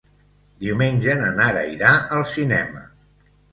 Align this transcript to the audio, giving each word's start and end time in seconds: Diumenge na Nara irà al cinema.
Diumenge 0.63 1.17
na 1.19 1.29
Nara 1.41 1.63
irà 1.75 1.93
al 2.19 2.27
cinema. 2.35 2.85